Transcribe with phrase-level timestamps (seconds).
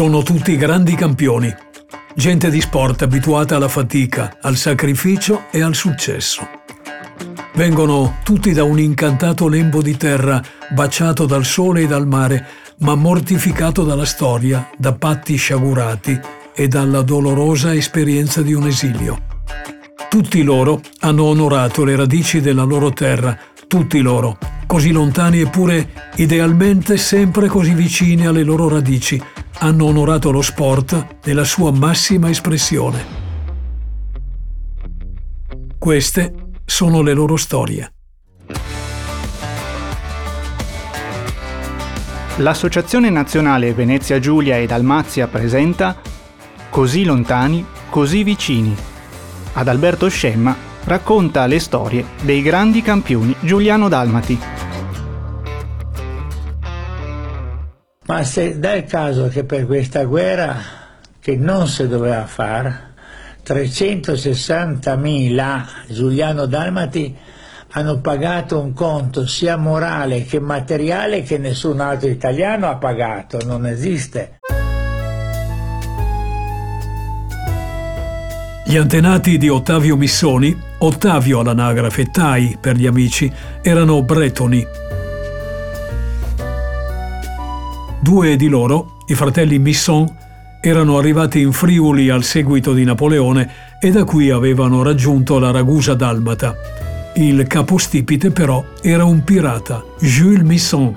[0.00, 1.54] Sono tutti grandi campioni,
[2.14, 6.48] gente di sport abituata alla fatica, al sacrificio e al successo.
[7.52, 12.46] Vengono tutti da un incantato lembo di terra, baciato dal sole e dal mare,
[12.78, 16.18] ma mortificato dalla storia, da patti sciagurati
[16.54, 19.18] e dalla dolorosa esperienza di un esilio.
[20.08, 23.38] Tutti loro hanno onorato le radici della loro terra,
[23.68, 29.22] tutti loro, così lontani eppure idealmente sempre così vicini alle loro radici,
[29.62, 33.18] hanno onorato lo sport nella sua massima espressione.
[35.78, 37.92] Queste sono le loro storie.
[42.36, 46.00] L'Associazione Nazionale Venezia Giulia e Dalmazia presenta
[46.70, 48.74] Così lontani, così vicini.
[49.54, 54.59] Ad Alberto Scemma racconta le storie dei grandi campioni giuliano-dalmati.
[58.10, 60.56] Ma se dà il caso che per questa guerra,
[61.20, 62.94] che non si doveva fare,
[63.46, 67.16] 360.000 giuliano-dalmati
[67.70, 73.64] hanno pagato un conto sia morale che materiale che nessun altro italiano ha pagato, non
[73.64, 74.40] esiste.
[78.66, 84.89] Gli antenati di Ottavio Missoni, Ottavio all'anagrafe Tai per gli amici, erano bretoni.
[88.02, 90.08] Due di loro, i fratelli Misson,
[90.62, 95.92] erano arrivati in Friuli al seguito di Napoleone e da qui avevano raggiunto la Ragusa
[95.92, 96.56] dalmata.
[97.16, 100.96] Il capostipite però era un pirata, Jules Misson,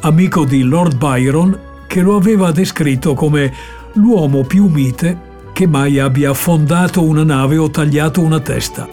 [0.00, 3.50] amico di Lord Byron, che lo aveva descritto come
[3.94, 8.86] l'uomo più mite che mai abbia affondato una nave o tagliato una testa.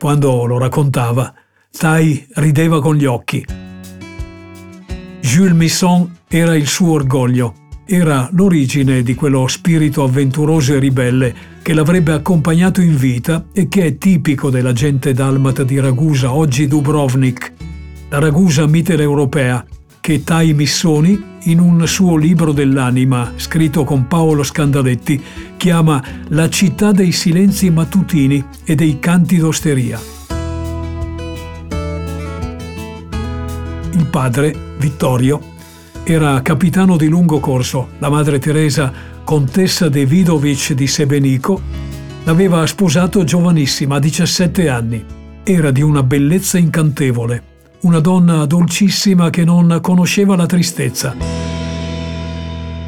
[0.00, 1.32] Quando lo raccontava,
[1.70, 3.66] Tai rideva con gli occhi
[5.38, 11.32] Jules Misson era il suo orgoglio, era l'origine di quello spirito avventuroso e ribelle
[11.62, 16.66] che l'avrebbe accompagnato in vita e che è tipico della gente dalmata di Ragusa, oggi
[16.66, 17.52] Dubrovnik,
[18.08, 19.64] la Ragusa mitteleuropea,
[20.00, 25.22] che Tai Missoni, in un suo libro dell'anima, scritto con Paolo Scandaletti,
[25.56, 30.00] chiama La città dei silenzi mattutini e dei canti d'osteria.
[33.92, 35.40] Il padre, Vittorio,
[36.04, 37.88] era capitano di lungo corso.
[37.98, 38.92] La madre Teresa,
[39.24, 41.60] contessa De Vidovic di Sebenico,
[42.24, 45.04] l'aveva sposato giovanissima, a 17 anni.
[45.42, 47.42] Era di una bellezza incantevole,
[47.80, 51.14] una donna dolcissima che non conosceva la tristezza.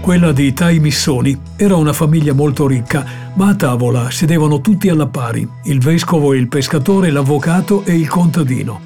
[0.00, 5.06] Quella di Tai Missoni era una famiglia molto ricca, ma a tavola sedevano tutti alla
[5.06, 8.80] pari, il vescovo, il pescatore, l'avvocato e il contadino.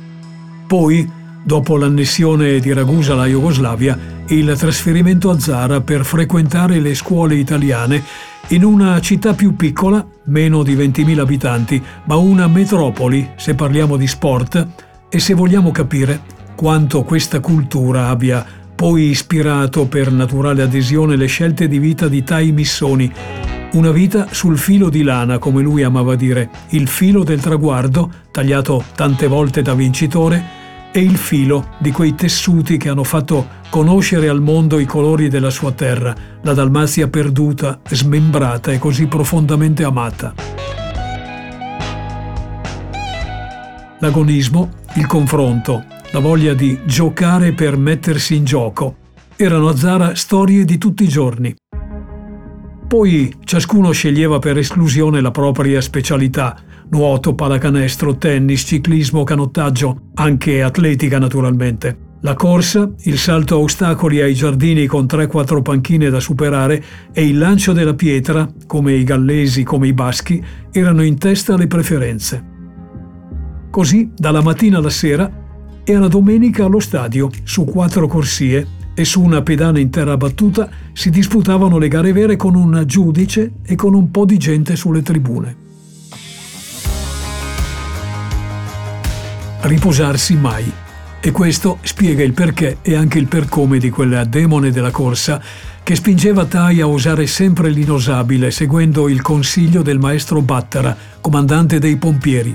[0.67, 1.09] Poi
[1.47, 8.03] Dopo l'annessione di Ragusa alla Jugoslavia, il trasferimento a Zara per frequentare le scuole italiane
[8.49, 14.07] in una città più piccola, meno di 20.000 abitanti, ma una metropoli se parliamo di
[14.07, 14.67] sport
[15.11, 16.23] e se vogliamo capire
[16.57, 18.43] quanto questa cultura abbia
[18.75, 23.13] poi ispirato per naturale adesione le scelte di vita di Tai Missoni,
[23.73, 28.83] una vita sul filo di lana, come lui amava dire, il filo del traguardo, tagliato
[28.95, 30.63] tante volte da vincitore,
[30.97, 35.51] e il filo di quei tessuti che hanno fatto conoscere al mondo i colori della
[35.51, 40.33] sua terra, la Dalmazia perduta, smembrata e così profondamente amata.
[43.99, 45.83] L'agonismo, il confronto,
[46.13, 48.95] la voglia di giocare per mettersi in gioco,
[49.35, 51.53] erano a Zara storie di tutti i giorni.
[52.87, 56.57] Poi ciascuno sceglieva per esclusione la propria specialità,
[56.91, 62.13] nuoto, pallacanestro, tennis, ciclismo, canottaggio, anche atletica naturalmente.
[62.21, 67.37] La corsa, il salto a ostacoli ai giardini con 3-4 panchine da superare e il
[67.37, 72.53] lancio della pietra, come i gallesi, come i baschi, erano in testa alle preferenze.
[73.71, 75.31] Così, dalla mattina alla sera,
[75.85, 81.11] era domenica allo stadio, su quattro corsie e su una pedana in terra battuta si
[81.11, 85.63] disputavano le gare vere con un giudice e con un po' di gente sulle tribune.
[89.65, 90.71] riposarsi mai.
[91.21, 95.41] E questo spiega il perché e anche il per come di quella demone della corsa
[95.83, 101.97] che spingeva Tai a usare sempre l'inosabile seguendo il consiglio del maestro Battara, comandante dei
[101.97, 102.55] pompieri.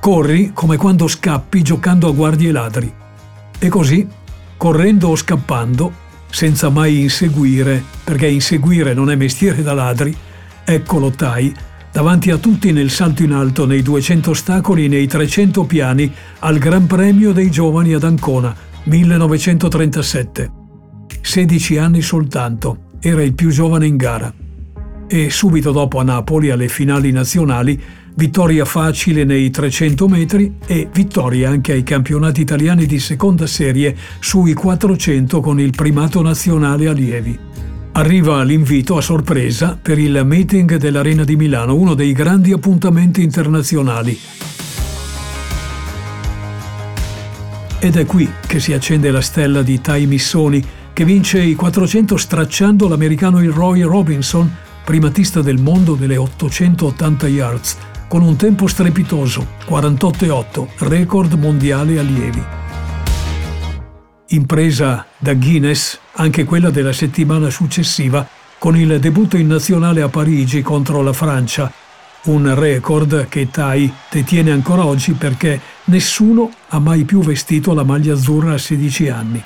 [0.00, 2.92] Corri come quando scappi giocando a guardie ladri.
[3.58, 4.06] E così,
[4.58, 5.90] correndo o scappando,
[6.28, 10.14] senza mai inseguire, perché inseguire non è mestiere da ladri,
[10.64, 11.54] eccolo Tai
[11.90, 16.86] davanti a tutti nel salto in alto nei 200 ostacoli nei 300 piani al Gran
[16.86, 20.52] Premio dei Giovani ad Ancona, 1937.
[21.22, 24.32] 16 anni soltanto, era il più giovane in gara.
[25.10, 27.80] E subito dopo a Napoli, alle finali nazionali,
[28.14, 34.52] vittoria facile nei 300 metri e vittoria anche ai campionati italiani di seconda serie sui
[34.52, 37.38] 400 con il primato nazionale allievi.
[37.92, 44.18] Arriva l'invito a sorpresa per il meeting dell'Arena di Milano, uno dei grandi appuntamenti internazionali.
[47.80, 50.62] Ed è qui che si accende la stella di Tai Missoni,
[50.92, 57.76] che vince i 400 stracciando l'americano il Roy Robinson, primatista del mondo delle 880 yards,
[58.08, 62.42] con un tempo strepitoso, 48,8, record mondiale allievi.
[64.28, 68.26] Impresa da Guinness, anche quella della settimana successiva,
[68.56, 71.70] con il debutto in nazionale a Parigi contro la Francia,
[72.22, 78.14] un record che Tai detiene ancora oggi perché nessuno ha mai più vestito la maglia
[78.14, 79.42] azzurra a 16 anni.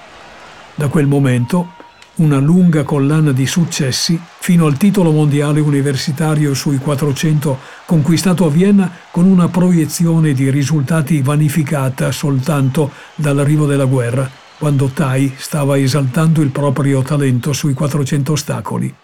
[0.76, 1.72] Da quel momento
[2.16, 8.90] una lunga collana di successi fino al titolo mondiale universitario sui 400 conquistato a Vienna
[9.10, 14.28] con una proiezione di risultati vanificata soltanto dall'arrivo della guerra,
[14.58, 18.94] quando Tai stava esaltando il proprio talento sui 400 ostacoli.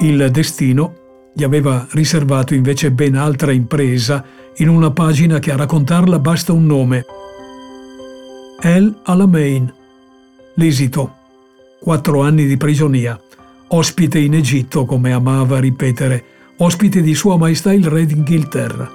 [0.00, 0.94] Il destino
[1.34, 4.24] gli aveva riservato invece ben altra impresa
[4.56, 7.04] in una pagina che a raccontarla basta un nome–
[8.60, 9.72] El Alamein.
[10.54, 11.14] L'esito.
[11.78, 13.16] Quattro anni di prigionia.
[13.68, 16.24] Ospite in Egitto, come amava ripetere,
[16.56, 18.90] ospite di Sua Maestà il Re d'Inghilterra.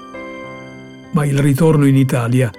[1.11, 2.51] Ma il ritorno in Italia,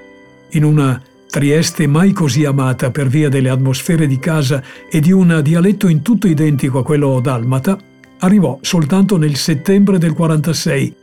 [0.53, 0.99] in una
[1.29, 6.01] Trieste mai così amata per via delle atmosfere di casa e di un dialetto in
[6.01, 7.77] tutto identico a quello dalmata,
[8.21, 11.03] arrivò soltanto nel settembre del 46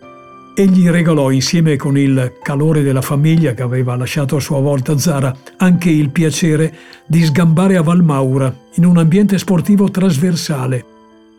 [0.54, 4.98] e gli regalò insieme con il calore della famiglia che aveva lasciato a sua volta
[4.98, 6.74] Zara anche il piacere
[7.06, 10.86] di sgambare a Valmaura in un ambiente sportivo trasversale.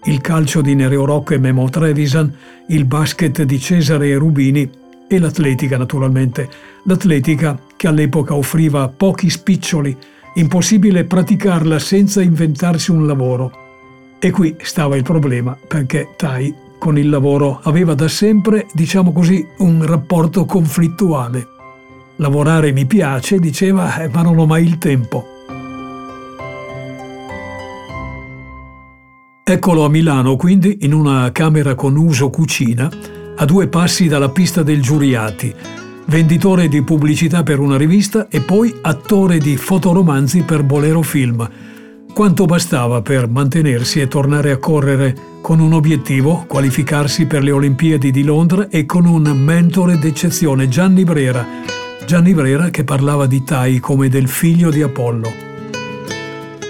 [0.04, 2.34] Il calcio di Nereo Rocco e Memo Trevisan,
[2.68, 4.68] il basket di Cesare e Rubini
[5.06, 6.48] e l'atletica naturalmente.
[6.84, 9.96] L'atletica che all'epoca offriva pochi spiccioli,
[10.34, 13.52] impossibile praticarla senza inventarsi un lavoro.
[14.18, 19.46] E qui stava il problema perché Tai con il lavoro aveva da sempre, diciamo così,
[19.58, 21.46] un rapporto conflittuale.
[22.16, 25.24] Lavorare mi piace, diceva, eh, ma non ho mai il tempo.
[29.44, 32.90] Eccolo a Milano, quindi, in una camera con uso cucina,
[33.36, 35.54] a due passi dalla pista del Giuriati,
[36.06, 41.48] venditore di pubblicità per una rivista e poi attore di fotoromanzi per Bolero Film.
[42.14, 48.10] Quanto bastava per mantenersi e tornare a correre con un obiettivo, qualificarsi per le Olimpiadi
[48.10, 51.44] di Londra e con un mentore d'eccezione, Gianni Brera.
[52.04, 55.32] Gianni Brera che parlava di Tai come del figlio di Apollo.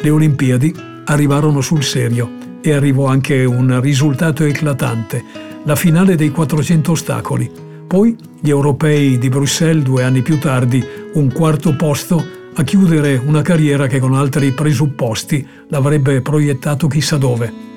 [0.00, 0.72] Le Olimpiadi
[1.06, 2.30] arrivarono sul serio
[2.62, 5.24] e arrivò anche un risultato eclatante,
[5.64, 7.50] la finale dei 400 ostacoli.
[7.88, 10.82] Poi gli europei di Bruxelles due anni più tardi,
[11.14, 17.70] un quarto posto a chiudere una carriera che con altri presupposti l'avrebbe proiettato chissà dove.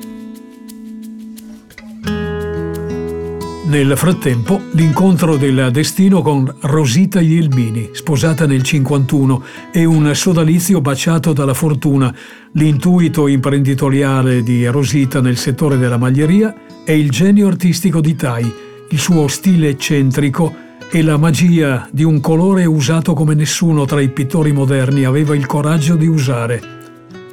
[3.68, 11.34] Nel frattempo, l'incontro del destino con Rosita Ielmini, sposata nel 51, e un sodalizio baciato
[11.34, 12.14] dalla fortuna,
[12.54, 16.54] l'intuito imprenditoriale di Rosita nel settore della maglieria
[16.86, 18.54] e il genio artistico di Tai,
[18.92, 24.10] il suo stile eccentrico e la magia di un colore usato come nessuno tra i
[24.10, 26.62] pittori moderni aveva il coraggio di usare.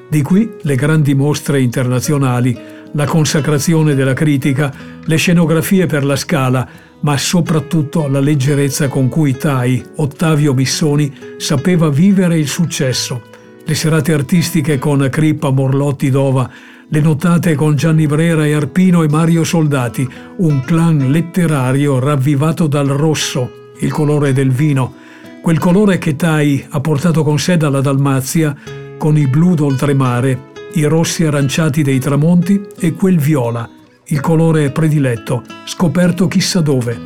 [0.08, 4.72] Di qui le grandi mostre internazionali la consacrazione della critica,
[5.04, 6.68] le scenografie per la scala,
[7.00, 13.22] ma soprattutto la leggerezza con cui Tai, Ottavio Missoni, sapeva vivere il successo.
[13.64, 16.50] Le serate artistiche con Crippa, Morlotti, Dova,
[16.92, 20.06] le notate con Gianni Brera e Arpino e Mario Soldati,
[20.36, 24.92] un clan letterario ravvivato dal rosso, il colore del vino,
[25.40, 28.54] quel colore che Tai ha portato con sé dalla Dalmazia
[28.98, 33.66] con i blu d'oltremare i rossi aranciati dei tramonti e quel viola,
[34.08, 37.00] il colore prediletto, scoperto chissà dove.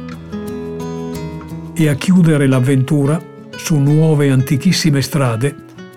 [1.75, 3.23] E a chiudere l'avventura,
[3.55, 5.55] su nuove antichissime strade,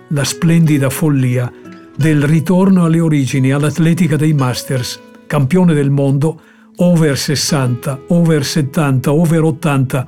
[0.10, 1.52] la splendida follia
[2.00, 6.40] del ritorno alle origini all'atletica dei Masters, campione del mondo,
[6.78, 10.06] over 60, over 70, over 80,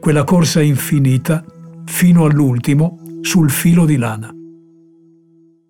[0.00, 1.42] quella corsa infinita
[1.86, 4.32] fino all'ultimo sul filo di lana.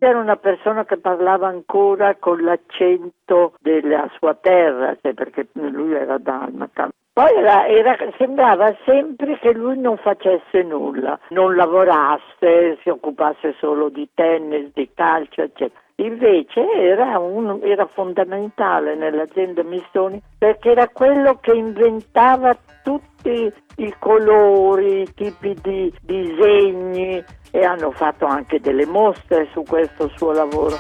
[0.01, 6.19] Era una persona che parlava ancora con l'accento della sua terra, cioè perché lui era
[6.19, 6.91] dalmata.
[7.15, 13.89] Poi era, era, sembrava sempre che lui non facesse nulla, non lavorasse, si occupasse solo
[13.89, 15.81] di tennis, di calcio, eccetera.
[15.99, 25.03] Invece era, un, era fondamentale nell'azienda Missoni perché era quello che inventava tutti i colori,
[25.03, 30.75] i tipi di disegni e hanno fatto anche delle mostre su questo suo lavoro.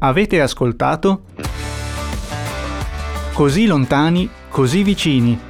[0.00, 1.22] Avete ascoltato?
[3.40, 5.40] Così lontani, così vicini.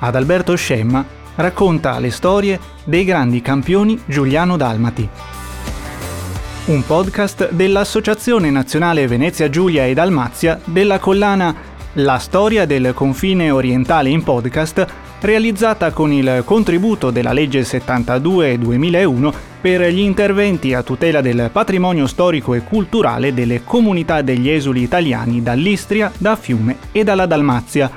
[0.00, 1.02] Ad Alberto Scemma
[1.36, 5.08] racconta le storie dei grandi campioni Giuliano-Dalmati.
[6.66, 11.54] Un podcast dell'Associazione Nazionale Venezia Giulia e Dalmazia della collana
[11.94, 14.86] La storia del confine orientale in podcast
[15.20, 22.54] realizzata con il contributo della legge 72-2001 per gli interventi a tutela del patrimonio storico
[22.54, 27.90] e culturale delle comunità degli esuli italiani dall'Istria, da Fiume e dalla Dalmazia.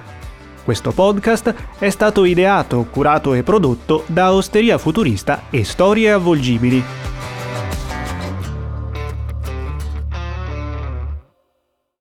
[0.63, 7.12] Questo podcast è stato ideato, curato e prodotto da Osteria Futurista e Storie Avvolgibili.